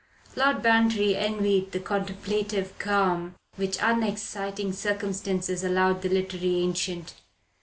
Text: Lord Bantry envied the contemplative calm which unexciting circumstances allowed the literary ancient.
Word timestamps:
Lord 0.35 0.63
Bantry 0.63 1.15
envied 1.15 1.73
the 1.73 1.79
contemplative 1.79 2.75
calm 2.79 3.35
which 3.55 3.77
unexciting 3.79 4.73
circumstances 4.73 5.63
allowed 5.63 6.01
the 6.01 6.09
literary 6.09 6.55
ancient. 6.61 7.13